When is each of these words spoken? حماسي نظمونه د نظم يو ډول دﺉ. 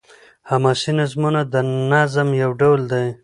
حماسي 0.49 0.91
نظمونه 0.99 1.41
د 1.53 1.55
نظم 1.91 2.27
يو 2.41 2.49
ډول 2.59 2.79
دﺉ. 2.91 3.07